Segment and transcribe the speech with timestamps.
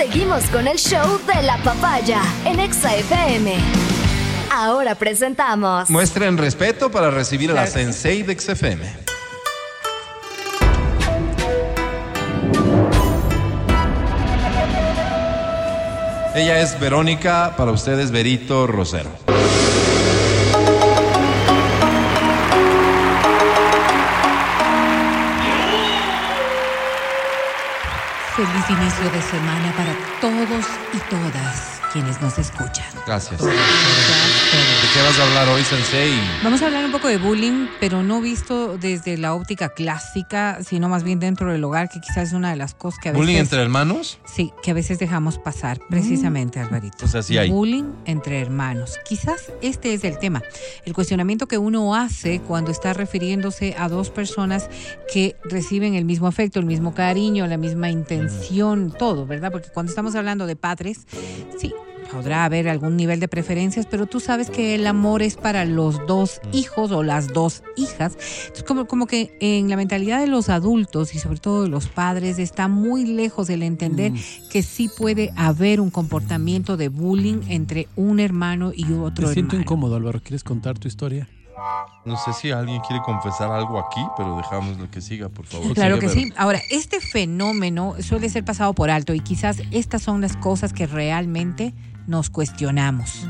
[0.00, 3.54] Seguimos con el show de la papaya en Exa FM.
[4.50, 5.90] Ahora presentamos.
[5.90, 8.82] Muestren respeto para recibir a la Sensei de XFM.
[16.34, 19.10] Ella es Verónica, para ustedes Berito Rosero.
[28.40, 32.86] Feliz inicio de semana para todos y todas quienes nos escuchan.
[33.06, 33.38] Gracias.
[33.38, 33.50] ¿De
[34.92, 36.12] qué vas a hablar hoy, Sensei?
[36.42, 40.88] Vamos a hablar un poco de bullying, pero no visto desde la óptica clásica, sino
[40.88, 43.24] más bien dentro del hogar, que quizás es una de las cosas que a veces...
[43.24, 44.18] ¿Bullying entre hermanos?
[44.24, 47.04] Sí, que a veces dejamos pasar, precisamente, Alvarito.
[47.04, 47.50] O sea, sí hay.
[47.50, 48.98] Bullying entre hermanos.
[49.04, 50.42] Quizás este es el tema.
[50.84, 54.68] El cuestionamiento que uno hace cuando está refiriéndose a dos personas
[55.12, 59.52] que reciben el mismo afecto, el mismo cariño, la misma intención, todo, ¿verdad?
[59.52, 61.06] Porque cuando estamos hablando de padres,
[61.58, 61.72] sí,
[62.12, 66.06] podrá haber algún nivel de preferencias, pero tú sabes que el amor es para los
[66.06, 68.16] dos hijos o las dos hijas.
[68.42, 71.86] Entonces, como, como que en la mentalidad de los adultos y sobre todo de los
[71.86, 74.12] padres está muy lejos el entender
[74.50, 79.56] que sí puede haber un comportamiento de bullying entre un hermano y otro Me siento
[79.56, 79.62] hermano.
[79.62, 80.20] incómodo, Álvaro.
[80.20, 81.28] ¿Quieres contar tu historia?
[82.06, 85.74] No sé si alguien quiere confesar algo aquí, pero dejamos lo que siga, por favor.
[85.74, 86.32] Claro que sí.
[86.36, 90.86] Ahora, este fenómeno suele ser pasado por alto y quizás estas son las cosas que
[90.86, 91.74] realmente
[92.10, 93.26] nos cuestionamos.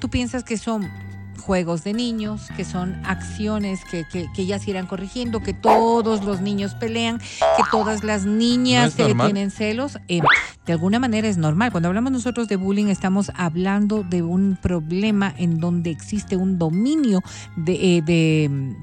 [0.00, 0.90] Tú piensas que son
[1.38, 6.24] juegos de niños, que son acciones que, que, que ya se irán corrigiendo, que todos
[6.24, 9.26] los niños pelean, que todas las ¿No niñas eh, normal?
[9.26, 9.98] tienen celos.
[10.08, 10.20] Eh,
[10.66, 11.72] de alguna manera es normal.
[11.72, 17.22] Cuando hablamos nosotros de bullying estamos hablando de un problema en donde existe un dominio
[17.56, 17.96] de...
[17.98, 18.76] eh, de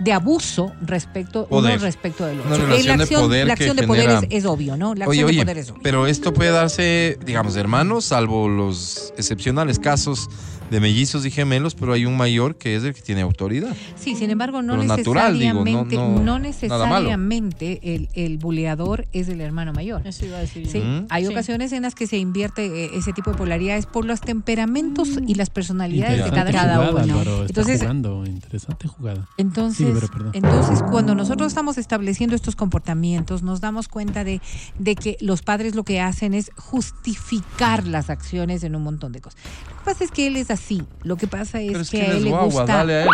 [0.00, 1.74] de abuso respecto Poder.
[1.76, 2.54] uno respecto del otro.
[2.56, 4.94] Una relación la de acción, poder la que acción de poder es, es obvio, ¿no?
[4.94, 5.80] La acción oye, de poder es obvio.
[5.82, 10.28] pero esto puede darse, digamos, de hermanos, salvo los excepcionales casos
[10.70, 13.74] de mellizos y gemelos, pero hay un mayor que es el que tiene autoridad.
[13.96, 19.28] Sí, sin embargo, no Pero natural, digo, no- necesariamente, no- necesariamente el, el buleador es
[19.28, 20.02] el hermano mayor.
[20.06, 20.68] Eso iba a decir.
[20.68, 21.06] Sí, Mm.
[21.08, 21.30] hay Sí.
[21.32, 25.34] ocasiones en las que se invierte eh, ese tipo de polaridades por los temperamentos y
[25.34, 26.98] las personalidades de cada, cada jugada, uno.
[27.14, 27.30] Álvaro.
[27.44, 28.24] Está Entonces, jugando.
[28.26, 29.26] Interesante jugada.
[29.36, 29.89] Entonces,
[30.32, 34.40] Entonces, cuando nosotros estamos estableciendo estos comportamientos, nos damos cuenta de,
[34.78, 39.20] de que los padres lo que hacen es justificar las acciones en un montón de
[39.20, 39.40] cosas.
[39.70, 40.82] Lo que pasa es que él es así.
[41.02, 42.76] Lo que pasa es, Pero es que, que a él él es le guagua, gusta
[42.76, 43.08] dale a él.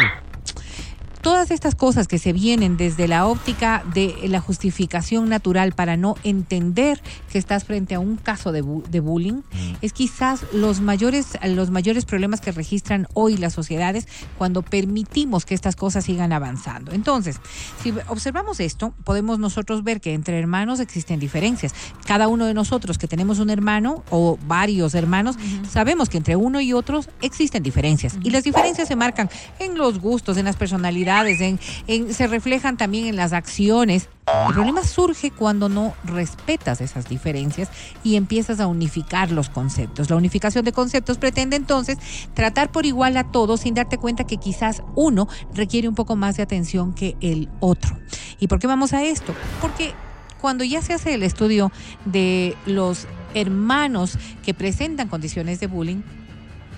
[1.26, 6.14] Todas estas cosas que se vienen desde la óptica de la justificación natural para no
[6.22, 9.42] entender que estás frente a un caso de, bu- de bullying,
[9.82, 14.06] es quizás los mayores, los mayores problemas que registran hoy las sociedades
[14.38, 16.92] cuando permitimos que estas cosas sigan avanzando.
[16.92, 17.40] Entonces,
[17.82, 21.74] si observamos esto, podemos nosotros ver que entre hermanos existen diferencias.
[22.06, 25.34] Cada uno de nosotros que tenemos un hermano o varios hermanos,
[25.68, 28.16] sabemos que entre uno y otros existen diferencias.
[28.22, 33.16] Y las diferencias se marcan en los gustos, en las personalidades, se reflejan también en
[33.16, 34.08] las acciones.
[34.48, 37.70] El problema surge cuando no respetas esas diferencias
[38.02, 40.10] y empiezas a unificar los conceptos.
[40.10, 41.98] La unificación de conceptos pretende entonces
[42.34, 46.36] tratar por igual a todos sin darte cuenta que quizás uno requiere un poco más
[46.36, 47.96] de atención que el otro.
[48.40, 49.32] ¿Y por qué vamos a esto?
[49.60, 49.92] Porque
[50.40, 51.70] cuando ya se hace el estudio
[52.04, 56.02] de los hermanos que presentan condiciones de bullying,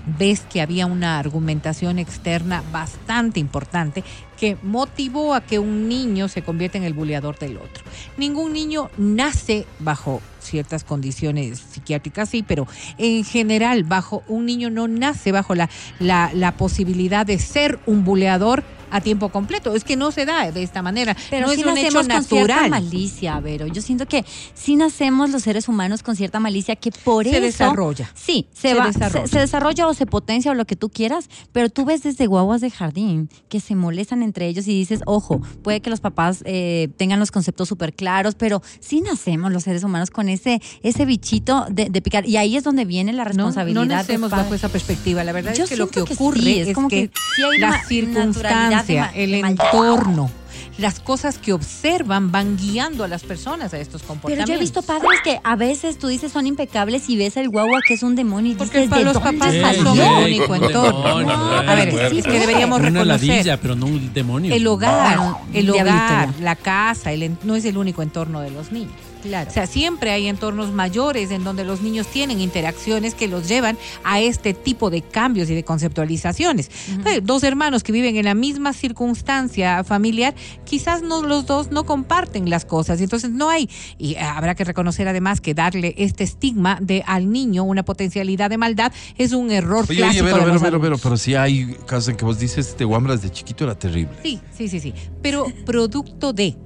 [0.07, 4.05] ves que había una argumentación externa bastante importante
[4.39, 7.85] que motivó a que un niño se convierta en el buleador del otro.
[8.17, 12.67] Ningún niño nace bajo ciertas condiciones psiquiátricas, sí, pero
[12.99, 18.05] en general, bajo un niño no nace bajo la, la, la posibilidad de ser un
[18.05, 19.75] buleador a tiempo completo.
[19.75, 21.15] Es que no se da de esta manera.
[21.29, 22.71] Pero no sí es un hecho con natural.
[22.71, 23.67] malicia, Vero.
[23.67, 27.41] Yo siento que sí nacemos los seres humanos con cierta malicia que por Se eso...
[27.43, 28.11] desarrolla.
[28.15, 29.27] Sí, se, Se va- desarrolla.
[29.27, 32.27] se- se desarrolla o se potencia o lo que tú quieras, pero tú ves desde
[32.27, 36.41] guaguas de jardín que se molestan entre ellos y dices, ojo, puede que los papás
[36.47, 41.05] eh, tengan los conceptos súper claros, pero sí nacemos los seres humanos con ese, ese
[41.05, 42.27] bichito de, de picar.
[42.29, 43.75] Y ahí es donde viene la No, responsabilidad.
[43.83, 45.25] no de nacemos bajo esa perspectiva.
[45.25, 47.15] La verdad Yo es que lo que que ocurre sí, es, es como que, que
[47.37, 50.31] sí hay la una circunstancia, el entorno,
[50.79, 54.49] las cosas que observan van guiando a las personas a estos Pero comportamientos.
[54.49, 57.81] yo he visto padres que a veces tú dices son impecables y ves el guagua
[57.87, 59.85] que es un demonio y Porque dices, para ¿de los dónde papás no salió?
[59.85, 61.03] son el único un entorno.
[61.09, 63.07] demonio, a ver, es que deberíamos Una reconocer.
[63.29, 64.55] ladilla, pero no un demonio.
[64.55, 65.19] El hogar,
[65.53, 68.93] el hogar, la casa, el en- no es el único entorno de los niños.
[69.23, 69.51] Claro.
[69.51, 73.77] O sea, siempre hay entornos mayores en donde los niños tienen interacciones que los llevan
[74.05, 76.71] a este tipo de cambios y de conceptualizaciones.
[77.07, 80.35] Eh, Dos hermanos que viven en la misma circunstancia familiar,
[80.65, 83.01] quizás no los dos no comparten las cosas.
[83.01, 83.69] Y entonces no hay,
[83.99, 88.59] y habrá que reconocer además que darle este estigma de al niño una potencialidad de
[88.59, 92.09] maldad es un error Oye, clásico oye, pero, pero, pero, pero, pero si hay casos
[92.09, 94.13] en que vos dices, este Wambras de chiquito era terrible.
[94.23, 94.95] Sí, sí, sí, sí.
[95.23, 96.57] Pero producto de.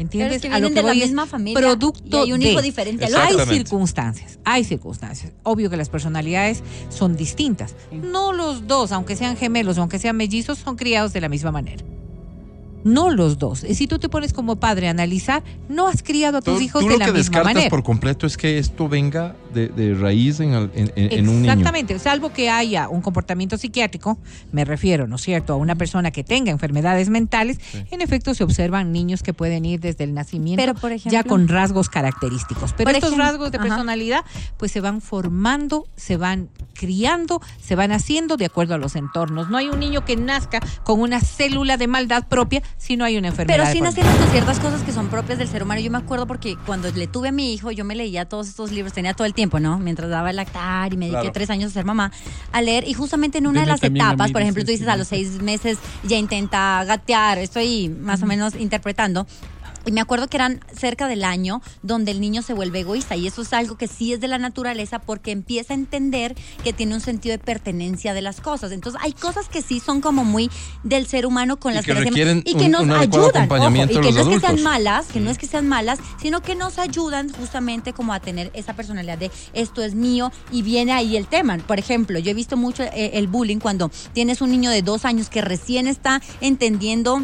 [0.00, 0.28] ¿Entiendes?
[0.28, 2.40] Pero es que A lo vienen de la es misma familia Producto y hay un
[2.40, 2.52] de.
[2.52, 3.28] hijo diferente al Hay otro.
[3.28, 3.64] Exactamente.
[3.68, 5.32] circunstancias, hay circunstancias.
[5.42, 7.74] Obvio que las personalidades son distintas.
[7.92, 11.50] No los dos, aunque sean gemelos o aunque sean mellizos, son criados de la misma
[11.52, 11.84] manera.
[12.82, 13.62] No los dos.
[13.62, 16.60] Y si tú te pones como padre a analizar, no has criado a tus Tú,
[16.62, 17.70] hijos tú de lo la que misma descartas manera.
[17.70, 21.42] por completo es que esto venga de, de raíz en, al- en- en- en un
[21.42, 21.52] niño.
[21.52, 24.18] Exactamente, salvo que haya un comportamiento psiquiátrico,
[24.52, 27.58] me refiero, ¿no es cierto?, a una persona que tenga enfermedades mentales,
[27.90, 31.24] en efecto se observan niños que pueden ir desde el nacimiento Pero, por ejemplo- ya
[31.24, 32.72] con rasgos característicos.
[32.74, 33.66] Pero estos ejemplo, rasgos de ajá.
[33.68, 34.24] personalidad
[34.56, 39.50] pues se van formando, se van criando, se van haciendo de acuerdo a los entornos.
[39.50, 43.18] No hay un niño que nazca con una célula de maldad propia si no hay
[43.18, 43.58] una enfermedad.
[43.58, 45.80] Pero sí nacieron con ciertas cosas que son propias del ser humano.
[45.80, 48.72] Yo me acuerdo porque cuando le tuve a mi hijo, yo me leía todos estos
[48.72, 49.78] libros, tenía todo el tiempo, ¿no?
[49.78, 51.32] Mientras daba el lactar y me dediqué Claro.
[51.32, 52.12] tres años a ser mamá,
[52.52, 52.86] a leer.
[52.86, 55.78] Y justamente en una de las etapas, por ejemplo, tú dices a los seis meses
[56.04, 59.26] ya intenta gatear, estoy más o menos interpretando.
[59.86, 63.26] Y me acuerdo que eran cerca del año donde el niño se vuelve egoísta y
[63.26, 66.94] eso es algo que sí es de la naturaleza porque empieza a entender que tiene
[66.94, 68.72] un sentido de pertenencia de las cosas.
[68.72, 70.50] Entonces hay cosas que sí son como muy
[70.82, 73.50] del ser humano con Y las que nacemos requieren y que un- nos un ayudan.
[73.50, 74.60] ojo, y que no es que sean adultos.
[74.62, 78.50] malas, que no es que sean malas, sino que nos ayudan justamente como a tener
[78.54, 81.56] esa personalidad de esto es mío y viene ahí el tema.
[81.58, 85.04] Por ejemplo, yo he visto mucho eh, el bullying cuando tienes un niño de dos
[85.04, 87.22] años que recién está entendiendo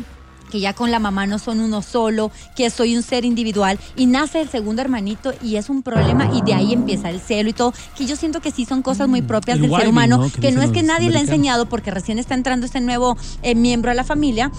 [0.50, 4.06] que ya con la mamá no son uno solo, que soy un ser individual y
[4.06, 7.52] nace el segundo hermanito y es un problema y de ahí empieza el celo y
[7.52, 10.30] todo, que yo siento que sí son cosas muy propias el del ser humano, ¿no?
[10.30, 13.54] Que no es que nadie le ha enseñado porque recién está entrando este nuevo eh,
[13.54, 14.50] miembro a la familia.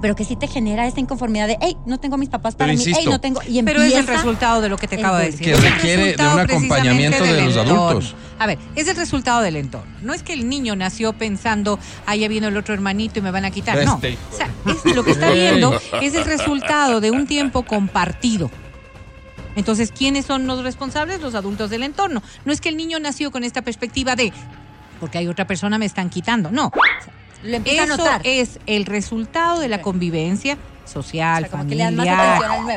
[0.00, 2.78] Pero que sí te genera esta inconformidad de, hey, no tengo mis papás para Pero
[2.78, 3.40] mí, hey, insisto, no tengo.
[3.48, 5.40] Y Pero es el empieza- resultado de lo que te acabo de decir.
[5.44, 7.88] Que requiere de un acompañamiento de los entorno.
[7.88, 8.14] adultos.
[8.38, 9.92] A ver, es el resultado del entorno.
[10.02, 13.32] No es que el niño nació pensando, ah, ya vino el otro hermanito y me
[13.32, 13.84] van a quitar.
[13.84, 13.94] No.
[13.94, 14.48] Este O sea,
[14.84, 18.50] es- lo que está viendo es el resultado de un tiempo compartido.
[19.56, 21.20] Entonces, ¿quiénes son los responsables?
[21.20, 22.22] Los adultos del entorno.
[22.44, 24.32] No es que el niño nació con esta perspectiva de,
[25.00, 26.52] porque hay otra persona me están quitando.
[26.52, 26.70] No.
[27.42, 28.20] Lo empieza a Eso notar.
[28.24, 31.92] es el resultado de la convivencia social, O sea, familiar,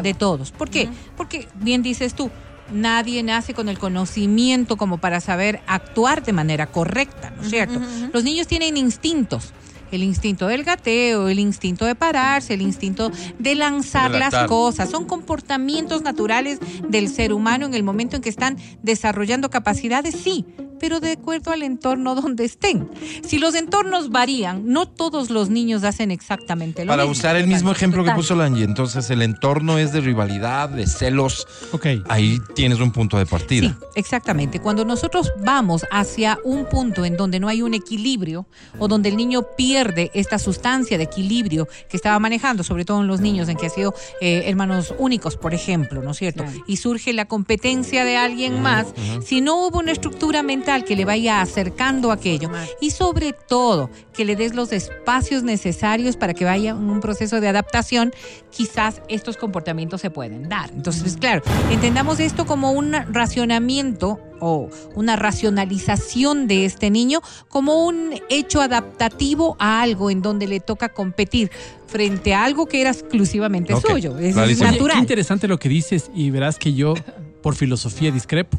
[0.04, 0.52] de todos.
[0.52, 0.90] ¿Por qué?
[1.18, 2.30] Porque, bien dices tú,
[2.72, 7.80] nadie nace con el conocimiento como para saber actuar de manera correcta, ¿no es cierto?
[8.14, 9.54] Los niños tienen instintos.
[9.92, 14.90] El instinto del gateo, el instinto de pararse, el instinto de lanzar las cosas.
[14.90, 20.46] Son comportamientos naturales del ser humano en el momento en que están desarrollando capacidades, sí,
[20.82, 22.90] pero de acuerdo al entorno donde estén.
[23.24, 27.12] Si los entornos varían, no todos los niños hacen exactamente lo Para mismo.
[27.12, 31.48] usar el mismo ejemplo que puso Lange, entonces el entorno es de rivalidad, de celos.
[31.72, 31.86] Ok.
[32.10, 33.70] Ahí tienes un punto de partida.
[33.70, 34.60] Sí, exactamente.
[34.60, 38.48] Cuando nosotros vamos hacia un punto en donde no hay un equilibrio
[38.80, 43.08] o donde el niño pierde esta sustancia de equilibrio que estaba manejando, sobre todo en
[43.08, 46.44] los niños en que ha sido eh, hermanos únicos, por ejemplo, ¿no es cierto?
[46.44, 46.64] Claro.
[46.66, 48.88] Y surge la competencia de alguien más,
[49.24, 54.26] si no hubo una estructura mental que le vaya acercando aquello y sobre todo que
[54.26, 58.14] le des los espacios necesarios para que vaya en un proceso de adaptación,
[58.50, 60.72] quizás estos comportamientos se pueden dar.
[60.72, 68.20] Entonces, claro, entendamos esto como un racionamiento o una racionalización de este niño como un
[68.30, 71.52] hecho adaptativo a algo en donde le toca competir
[71.86, 74.18] frente a algo que era exclusivamente suyo.
[74.18, 74.42] Es clarísimo.
[74.44, 74.98] Oye, qué natural.
[74.98, 76.96] interesante lo que dices y verás que yo,
[77.44, 78.58] por filosofía, discrepo.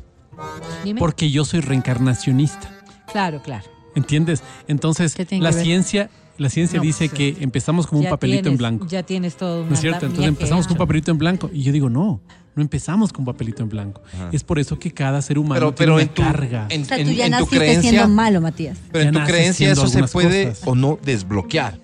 [0.85, 0.99] Dime.
[0.99, 2.71] Porque yo soy reencarnacionista.
[3.11, 3.65] Claro, claro.
[3.95, 4.43] ¿Entiendes?
[4.69, 6.09] Entonces, ¿Qué tiene la ciencia,
[6.39, 8.87] la ciencia No, dice pues, que empezamos como un papelito en blanco.
[8.89, 9.67] Ya tienes todo.
[9.67, 10.07] ¿No es cierto?
[10.07, 11.51] Entonces empezamos con un papelito en blanco.
[11.53, 12.21] Y yo digo, no,
[12.55, 14.01] no empezamos con papelito en blanco.
[14.33, 16.67] Es por eso que cada ser humano Pero, tiene pero una en tu, carga.
[16.71, 18.79] en, O sea, en- tú ya en tu creencia, siendo malo, Matías.
[18.91, 20.67] pero en Ya tu creencia eso se puede cosas.
[20.67, 21.79] o no desbloquear.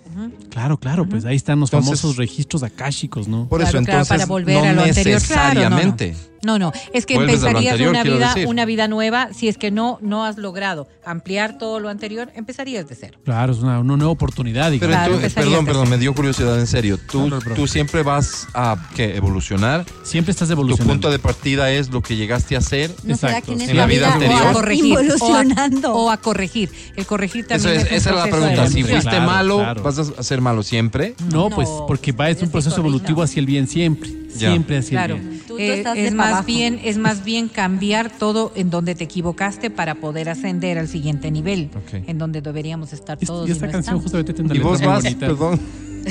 [0.58, 3.46] Claro, claro, pues ahí están los Entonces- famosos registros akáshicos, ¿no?
[3.48, 5.76] Por eso claro, entonces para volver no a lo anterior, claro, no, no.
[5.76, 6.16] necesariamente.
[6.40, 8.46] No, no, es que empezarías anterior, una vida, decir.
[8.46, 12.88] una vida nueva si es que no, no has logrado ampliar todo lo anterior, empezarías
[12.88, 13.18] de cero.
[13.24, 15.32] Claro, es una, una nueva oportunidad, Pero digamos.
[15.32, 16.96] Perdón, perdón, me dio curiosidad en serio.
[17.10, 17.56] Tú, No, no, bro.
[17.56, 19.16] tú siempre vas a ¿qué?
[19.16, 19.84] evolucionar.
[20.04, 20.92] Siempre estás Tu evolucionando.
[20.92, 22.94] punto de partida es lo que llegaste a hacer.
[23.02, 23.56] ¿No será Exacto.
[23.58, 24.40] que en la vida anterior.
[24.42, 24.96] O a corregir.
[25.20, 26.70] O a, o a corregir.
[26.94, 28.68] El corregir Eso también es- esa es la pregunta.
[28.68, 29.58] Si fuiste malo.
[29.82, 31.14] ¿vas a ser malo siempre?
[31.32, 34.10] No, No, pues porque va es un proceso evolutivo hacia el bien siempre.
[34.36, 34.50] Ya.
[34.50, 35.14] Siempre hacia Claro.
[35.16, 35.42] el bien.
[35.48, 36.46] Tú Eh, estás es más abajo.
[36.46, 41.30] bien es más bien cambiar todo en donde te equivocaste para poder ascender al siguiente
[41.30, 41.70] nivel,
[42.06, 43.48] en donde deberíamos estar Y- todos.
[43.48, 44.22] y esta no canción estamos.
[44.22, 45.26] justamente Y vos vas, bonita.
[45.26, 45.58] perdón.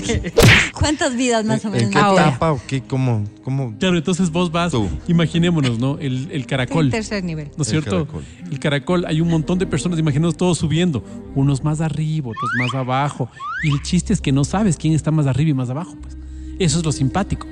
[0.73, 1.87] ¿Cuántas vidas más o ¿En, menos?
[1.87, 2.29] en qué Ahora.
[2.29, 2.81] etapa o qué?
[2.81, 3.23] ¿Cómo?
[3.43, 3.73] cómo?
[3.79, 4.87] Claro, entonces vos vas, Tú.
[5.07, 5.97] imaginémonos, ¿no?
[5.99, 6.89] El, el El caracol.
[6.89, 7.47] tercer nivel.
[7.57, 8.05] ¿No es El cierto?
[8.05, 8.23] caracol.
[8.51, 11.03] El caracol, hay un montón de personas, imaginemos todos subiendo,
[11.35, 13.29] unos más arriba, otros más abajo.
[13.63, 16.17] Y el chiste es que no sabes quién está más arriba y más abajo, pues.
[16.59, 17.47] Eso es lo simpático.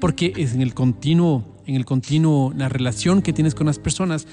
[0.00, 4.26] Porque es en el continuo, en el continuo, la relación que tienes con las personas,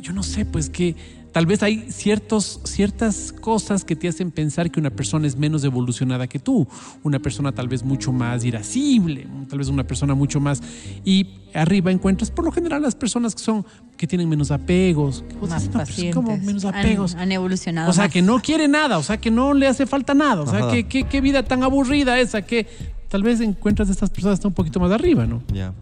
[0.00, 0.94] yo no sé, pues que
[1.32, 5.62] tal vez hay ciertos, ciertas cosas que te hacen pensar que una persona es menos
[5.64, 6.66] evolucionada que tú,
[7.02, 10.62] una persona tal vez mucho más irascible, tal vez una persona mucho más
[11.04, 13.64] y arriba encuentras por lo general las personas que son
[13.96, 16.46] que tienen menos apegos, que vos Más dices, "No, pero es como pacientes.
[16.46, 17.14] menos apegos.
[17.14, 18.12] han evolucionado O sea, más.
[18.12, 20.70] que no quiere nada, o sea, que no le hace falta nada, o sea, Ajá.
[20.70, 22.66] que, que- qué vida tan aburrida esa que
[23.08, 25.42] tal vez encuentras de estas personas que están un poquito más arriba, ¿no?
[25.52, 25.72] Ya.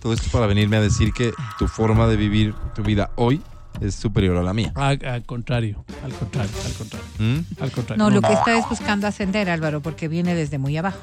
[0.00, 3.40] Todo esto para venirme a decir que tu forma de vivir tu vida hoy
[3.80, 4.72] es superior a la mía.
[4.74, 7.62] A- al contrario, al contrario, al contrario, ¿Mm?
[7.62, 8.04] al contrario.
[8.04, 10.98] No, lo que está es buscando ascender, Álvaro, porque viene desde muy abajo.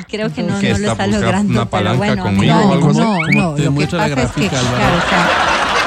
[0.00, 1.52] Y creo que no, ¿Qué no lo está logrando.
[1.52, 2.98] una pero palanca bueno, conmigo amigo, o algo así?
[3.00, 3.18] no,
[3.50, 3.54] no.
[3.54, 4.76] te Lo que pasa es que, gráfica, Álvaro.
[4.76, 5.28] claro, o sea,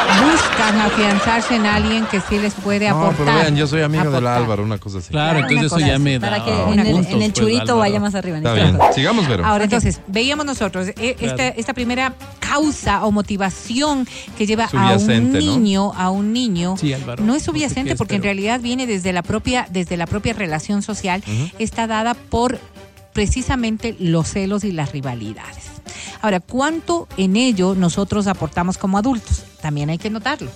[0.08, 3.26] buscan afianzarse en alguien que sí les puede No, aportar.
[3.26, 4.38] pero vean, yo soy amigo del aportar.
[4.44, 5.10] Álvaro, una cosa así.
[5.10, 7.34] Claro, entonces eso ya así, me da Para que en el, puntos, en el pues,
[7.34, 8.38] churito vaya más arriba.
[8.38, 8.78] Está Nicolás.
[8.80, 8.94] bien.
[8.94, 9.46] Sigamos, Vero.
[9.46, 11.54] Ahora, entonces, veíamos nosotros eh, esta, Claro.
[11.58, 15.58] esta primera causa o motivación que lleva a un Subyacente, ¿no?
[15.58, 17.24] niño, a un niño, Sí, Álvaro.
[17.24, 20.34] no es No sé subyacente porque en realidad viene desde la propia, desde la propia
[20.34, 21.24] relación social,
[21.60, 22.60] está dada por
[23.14, 25.66] precisamente los celos y las rivalidades.
[26.22, 29.44] Ahora, ¿cuánto en ello nosotros aportamos como adultos?
[29.62, 30.52] También hay que notarlo.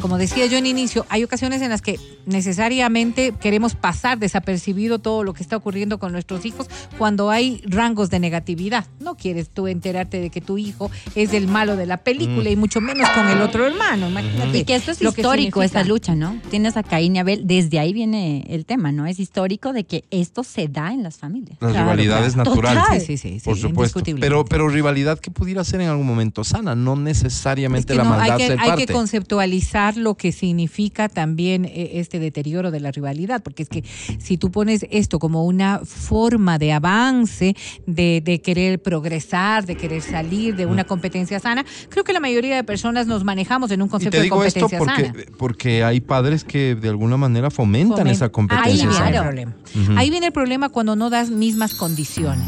[0.00, 5.22] Como decía yo en inicio, hay ocasiones en las que necesariamente queremos pasar desapercibido todo
[5.24, 8.86] lo que está ocurriendo con nuestros hijos cuando hay rangos de negatividad.
[8.98, 12.56] No quieres tú enterarte de que tu hijo es el malo de la película y
[12.56, 14.08] mucho menos con el otro hermano.
[14.08, 14.58] Imagínate.
[14.58, 16.40] Y que esto es lo histórico, esta lucha, ¿no?
[16.50, 19.06] Tienes a Caín y Abel, desde ahí viene el tema, ¿no?
[19.06, 21.58] Es histórico de que esto se da en las familias.
[21.60, 22.50] Las Claro, rivalidades claro.
[22.50, 22.82] naturales.
[22.82, 23.00] Total.
[23.00, 24.00] Sí, sí, sí, sí, Por supuesto.
[24.20, 28.04] Pero, pero rivalidad que pudiera ser en algún momento sana, no Es necesariamente que la
[28.04, 28.86] no, maldad hay que, ser hay parte.
[28.86, 33.84] que conceptualizar lo que significa también eh, este deterioro de la rivalidad, porque es que
[34.18, 37.54] si tú pones esto como una forma de avance,
[37.86, 42.56] de, de querer progresar, de querer salir de una competencia sana, creo que la mayoría
[42.56, 45.36] de personas nos manejamos en un y concepto de digo esto competencia porque, sana.
[45.38, 49.16] porque hay padres que de alguna manera fomentan Fomen- esa Ahí competencia viene sana.
[49.16, 49.56] el problema.
[49.96, 52.46] Ahí viene el problema cuando no das mismas condiciones.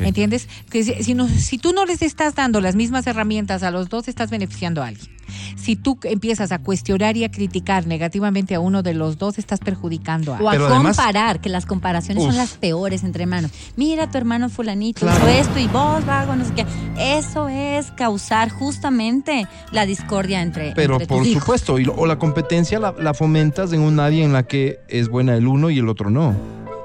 [0.00, 0.48] ¿Entiendes?
[0.70, 3.88] Que si, si no- si tú no les estás dando las mismas herramientas a los
[3.90, 5.06] dos, estás beneficiando a alguien.
[5.56, 9.60] Si tú empiezas a cuestionar y a criticar negativamente a uno de los dos, estás
[9.60, 12.30] perjudicando a O a Pero además- comparar, que las comparaciones Uf.
[12.30, 13.50] son las peores entre hermanos.
[13.76, 15.18] Mira, tu hermano fulanito Claro.
[15.18, 16.66] hizo esto y vos, vago, no sé qué.
[16.98, 21.42] Eso es causar justamente la discordia entre, Pero entre tus por hijos.
[21.42, 24.80] supuesto, y lo- o la competencia la, la fomentas en un área en la que
[24.88, 26.34] es buena el uno y el otro no.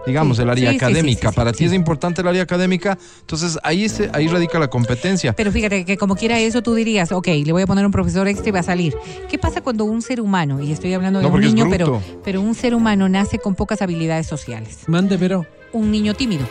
[0.05, 1.27] Digamos, Sí, el área sí, académica.
[1.29, 1.65] sí, sí, Para ti sí.
[1.65, 5.33] es importante el área académica, entonces ahí, se, ahí radica la competencia.
[5.33, 8.27] Pero fíjate que como quiera eso, tú dirías, ok, le voy a poner un profesor
[8.27, 8.95] extra y va a salir.
[9.29, 12.41] ¿Qué pasa cuando un ser humano, y estoy hablando de No, un niño, pero, pero
[12.41, 14.79] un ser humano nace con pocas habilidades sociales?
[14.87, 15.45] Mande, Vero.
[15.73, 16.45] Un niño tímido.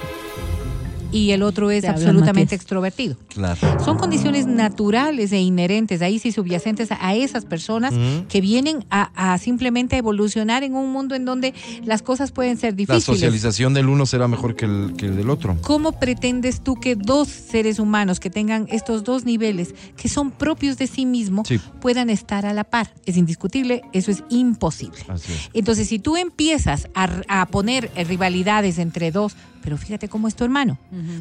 [1.13, 3.17] Y el otro es absolutamente extrovertido.
[3.29, 3.59] Claro.
[3.85, 7.95] Son condiciones naturales e inherentes, ahí sí subyacentes a esas personas
[8.29, 11.53] que vienen a, a simplemente evolucionar en un mundo en donde
[11.85, 13.05] las cosas pueden ser La difíciles.
[13.05, 15.57] socialización del uno será mejor que el, que el del otro.
[15.63, 20.79] ¿Cómo pretendes tú que dos seres humanos que tengan estos dos niveles, que son propios
[20.79, 21.59] de sí mismo, Sí.
[21.81, 22.95] puedan estar a la par?
[23.07, 24.99] Es indiscutible, eso es imposible.
[25.09, 25.51] Así es.
[25.55, 30.35] Entonces, si tú empiezas a, a poner eh, rivalidades entre dos, pero fíjate cómo es
[30.35, 30.79] tu hermano,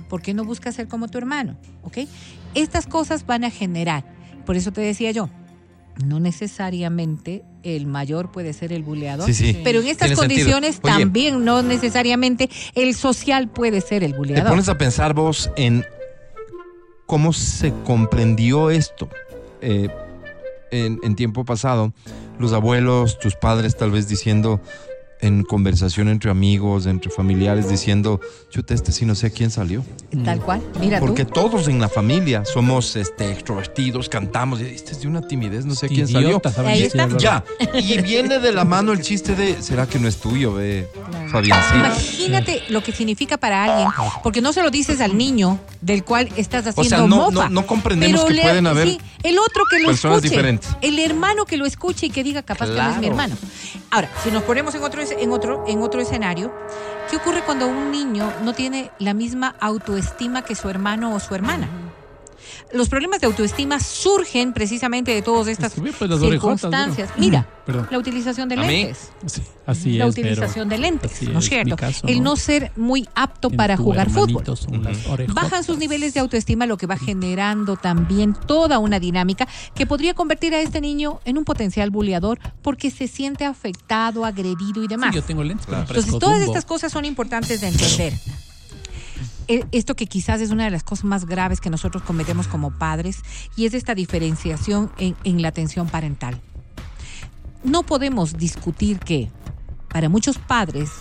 [0.07, 1.57] ¿por qué no buscas ser como tu hermano?
[1.83, 1.99] ¿Ok?
[2.55, 4.03] Estas cosas van a generar,
[4.45, 5.29] por eso te decía yo,
[6.05, 9.25] no necesariamente el mayor puede ser el buleador.
[9.27, 9.61] Sí, sí.
[9.63, 10.93] Pero en estas condiciones Oye.
[10.93, 14.49] también no necesariamente el social puede ser el Te buleador.
[14.49, 15.85] pones a pensar vos en
[17.05, 19.09] cómo se comprendió esto
[19.61, 19.89] eh,
[20.71, 21.91] en, en tiempo pasado.
[22.37, 24.61] Los abuelos, tus padres tal vez diciendo
[25.21, 29.83] en conversación entre amigos, entre familiares, diciendo, chuta, este sí no sé quién salió.
[30.23, 30.61] Tal cual.
[30.79, 31.33] Mira Porque tú.
[31.33, 35.75] todos en la familia somos este, extrovertidos, cantamos, y este es de una timidez, no
[35.75, 36.41] sé quién salió.
[36.65, 37.07] Ahí está.
[37.17, 40.87] Ya, y viene de la mano el chiste de, ¿será que no es tuyo, ve,
[41.29, 41.75] Fabiancito?
[41.77, 43.89] Imagínate lo que significa para alguien,
[44.23, 47.49] porque no se lo dices al niño del cual estás O haciendo sea, no, mofa.
[47.49, 50.69] no, no comprendemos que le- pueden haber sí, el otro que lo personas escuche, diferentes.
[50.81, 53.35] el hermano que lo escuche y que diga capaz que no es mi hermano.
[53.91, 56.51] Ahora, si nos ponemos en otro en otro en otro escenario,
[57.09, 61.35] ¿qué ocurre cuando un niño no tiene la misma autoestima que su hermano o su
[61.35, 61.67] hermana?
[62.73, 67.09] Los problemas de autoestima surgen precisamente de todas estas pues, orejotas, circunstancias.
[67.17, 67.87] Mira, Perdón.
[67.91, 69.11] la utilización de lentes.
[69.25, 70.11] Sí, así la es.
[70.11, 71.75] utilización pero de lentes, así ¿no es cierto?
[71.75, 72.31] caso, El ¿no?
[72.31, 74.43] no ser muy apto para jugar fútbol.
[75.33, 80.13] Bajan sus niveles de autoestima, lo que va generando también toda una dinámica que podría
[80.13, 84.87] convertir a este niño en un potencial buleador porque se siente afectado, agredido y Sí,
[84.87, 85.15] demás.
[85.15, 85.85] yo tengo lentes, Claro.
[85.87, 88.13] Entonces, todas estas cosas son importantes de entender.
[89.49, 92.71] E- Esto que quizás es una de las cosas más graves que nosotros cometemos como
[92.71, 93.17] padres
[93.57, 96.39] y es esta diferenciación en, en la atención parental.
[97.63, 99.29] No podemos discutir que
[99.89, 100.91] para muchos padres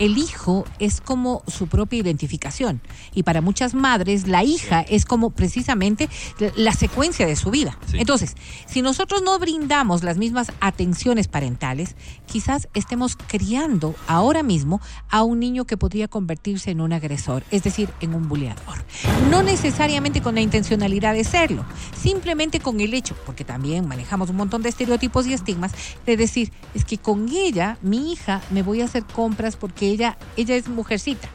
[0.00, 2.80] el hijo es como su propia identificación
[3.14, 6.08] y para muchas madres la hija es como precisamente
[6.56, 7.78] la- secuencia de su vida.
[7.90, 7.98] Sí.
[8.00, 8.34] Entonces,
[8.66, 11.94] si nosotros no brindamos las mismas atenciones parentales,
[12.26, 14.80] quizás estemos criando ahora mismo
[15.10, 18.82] a un niño que podría convertirse en un agresor, es decir, en un buleador.
[19.30, 21.66] No necesariamente con la intencionalidad de serlo,
[22.00, 25.72] simplemente con el hecho, porque también manejamos un montón de estereotipos y estigmas,
[26.06, 30.18] de decir, es que con ella, mi hija, me voy a hacer compras porque ella,
[30.36, 31.28] ella es mujercita.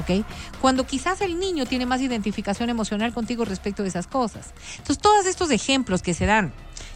[0.00, 0.24] ¿ok?
[0.60, 4.52] Cuando quizás el niño tiene más identificación emocional contigo respecto de esas cosas.
[4.72, 6.52] Entonces, todos estos ejemplos que se dan,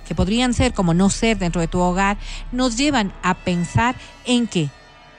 [0.06, 2.18] que podrían ser como no ser dentro de tu hogar,
[2.52, 4.70] nos llevan a pensar en que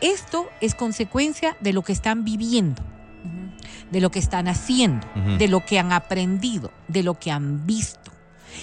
[0.01, 2.81] esto es consecuencia de lo que están viviendo,
[3.91, 8.11] de lo que están haciendo, de lo que han aprendido, de lo que han visto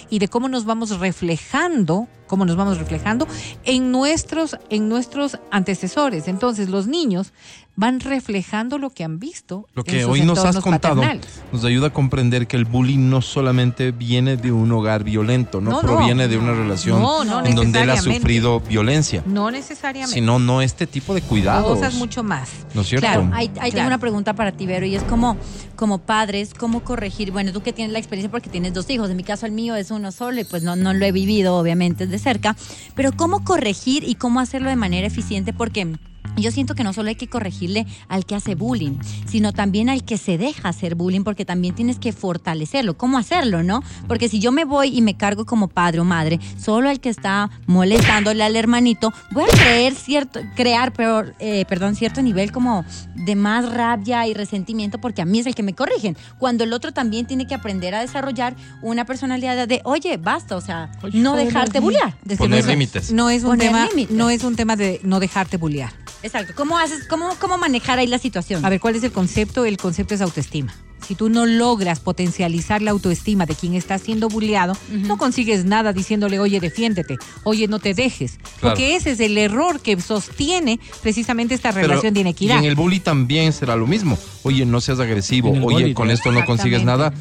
[0.09, 3.27] y de cómo nos vamos reflejando, cómo nos vamos reflejando
[3.65, 6.27] en nuestros, en nuestros antecesores.
[6.29, 7.33] Entonces los niños
[7.75, 9.65] van reflejando lo que han visto.
[9.73, 11.25] Lo en que sus hoy nos has contado paternales.
[11.53, 15.71] nos ayuda a comprender que el bullying no solamente viene de un hogar violento, no,
[15.71, 15.87] No, no.
[15.87, 20.13] proviene de una relación No, no en donde él ha sufrido violencia, No necesariamente.
[20.13, 21.77] sino no este tipo de cuidados.
[21.79, 22.49] Cosas mucho más.
[22.73, 23.07] ¿No es cierto?
[23.07, 25.37] Claro, Ahí, ahí tengo una pregunta para ti, Vero, y es como,
[25.77, 27.31] como padres, ¿cómo corregir?
[27.31, 29.77] Bueno, tú que tienes la experiencia porque tienes dos hijos, en mi caso el mío
[29.77, 32.55] es uno solo y pues no, no lo he vivido obviamente cerca,
[32.95, 35.53] pero ¿cómo corregir y cómo hacerlo de manera eficiente?
[35.53, 35.97] Porque
[36.37, 40.03] yo siento que no solo hay que corregirle al que hace bullying, sino también al
[40.05, 42.97] que se deja hacer bullying, porque también tienes que fortalecerlo.
[42.97, 43.83] ¿Cómo hacerlo, no?
[44.07, 47.09] Porque si yo me voy y me cargo como padre o madre, solo al que
[47.09, 52.85] está molestándole al hermanito, voy a creer cierto, crear, peor, eh, perdón, cierto nivel como
[53.15, 56.15] de más rabia y resentimiento, porque a mí es el que me corrigen.
[56.37, 60.61] Cuando el otro también tiene que aprender a desarrollar una personalidad de, oye, basta, o
[60.61, 62.15] sea, Oye, no dejarte bullear.
[62.37, 63.11] Poner no es- límites.
[63.11, 64.15] No es un Poner tema, límites.
[64.15, 65.91] no es un tema de no dejarte bullear.
[66.23, 66.53] Exacto.
[66.55, 68.65] ¿Cómo haces, cómo, cómo manejar ahí la situación?
[68.65, 69.65] A ver, ¿cuál es el concepto?
[69.65, 70.73] El concepto es autoestima.
[71.05, 75.93] Si tú no logras potencializar la autoestima de quien está siendo bulleado, no consigues nada
[75.93, 78.37] diciéndole, oye, defiéndete, oye, no te dejes.
[78.61, 82.59] Porque ese es el error que sostiene precisamente esta Pero- relación de Y inequidad.
[82.59, 84.17] en el bully también será lo mismo.
[84.43, 85.49] Oye, no seas agresivo.
[85.51, 87.13] Oye, bully, con esto no consigues nada.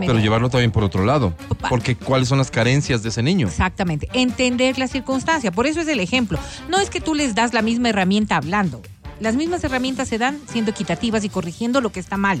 [0.00, 1.34] Pero llevarlo también por otro lado.
[1.68, 3.46] Porque cuáles son las carencias de ese niño.
[3.48, 5.50] Exactamente, entender la circunstancia.
[5.52, 6.38] Por eso es el ejemplo.
[6.68, 8.82] No es que tú les das la misma herramienta hablando.
[9.20, 12.40] Las mismas herramientas se dan siendo equitativas y corrigiendo lo que está mal.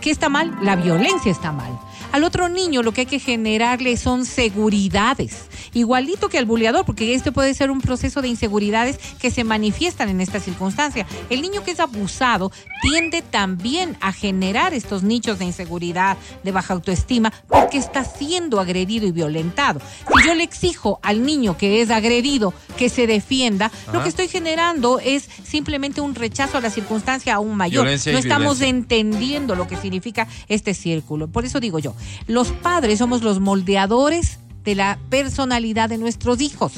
[0.00, 0.56] ¿Qué está mal?
[0.62, 1.78] La violencia está mal.
[2.12, 7.14] Al otro niño lo que hay que generarle son seguridades, igualito que al buleador, porque
[7.14, 11.06] este puede ser un proceso de inseguridades que se manifiestan en esta circunstancia.
[11.30, 16.74] El niño que es abusado tiende también a generar estos nichos de inseguridad, de baja
[16.74, 19.80] autoestima, porque está siendo agredido y violentado.
[19.80, 24.28] Si yo le exijo al niño que es agredido que se defienda, lo que estoy
[24.28, 27.84] generando es simplemente un rechazo a la circunstancia aún mayor.
[27.84, 28.68] Violencia no estamos violencia.
[28.68, 31.28] entendiendo lo que significa este círculo.
[31.28, 31.94] Por eso digo yo,
[32.26, 36.72] los padres somos los moldeadores de la personalidad de nuestros hijos.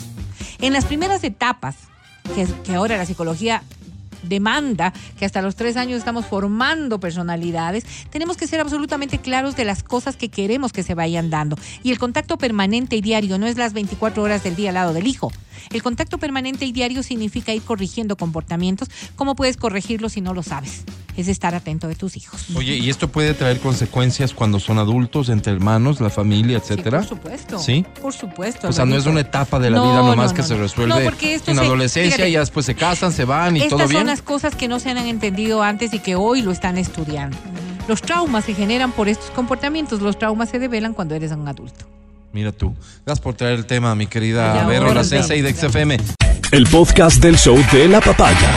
[0.60, 1.76] En las primeras etapas,
[2.34, 3.62] que, ahora la psicología
[4.22, 9.66] demanda que hasta los tres años estamos formando personalidades, tenemos que ser absolutamente claros de
[9.66, 11.56] las cosas que queremos que se vayan dando.
[11.82, 14.94] Y el contacto permanente y diario no es las 24 horas del día al lado
[14.94, 15.30] del hijo.
[15.70, 18.90] El contacto permanente y diario significa ir corrigiendo comportamientos.
[19.16, 20.84] ¿Cómo puedes corregirlos si no lo sabes?
[21.16, 22.46] Es estar atento de tus hijos.
[22.56, 27.02] Oye, ¿y esto puede traer consecuencias cuando son adultos, entre hermanos, la familia, etcétera?
[27.02, 27.58] Sí, por supuesto.
[27.60, 27.86] ¿Sí?
[28.02, 28.68] Por supuesto.
[28.68, 30.56] O sea, no es una etapa de la No, vida nomás no, que no, se
[30.56, 33.56] resuelve No, porque esto en se- adolescencia fíjate, y ya después se casan, se van
[33.56, 34.00] y Estas todo bien.
[34.00, 37.36] son las cosas que no se han entendido antes y que hoy lo están estudiando.
[37.86, 40.00] Los traumas se generan por estos comportamientos.
[40.00, 41.86] Los traumas se develan cuando eres un adulto.
[42.32, 42.74] Mira tú.
[43.06, 45.06] Gracias por traer el tema, mi querida Vero, la volvemos.
[45.06, 45.98] Sensei de XFM.
[46.50, 48.50] El podcast del show de la papaya.